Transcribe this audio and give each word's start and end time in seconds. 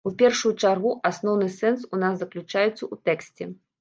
У 0.09 0.11
першую 0.19 0.51
чаргу 0.63 0.93
асноўны 1.09 1.49
сэнс 1.59 1.85
у 1.97 1.99
нас 2.05 2.17
заключаецца 2.23 2.73
ў 2.73 2.95
тэксце. 3.11 3.43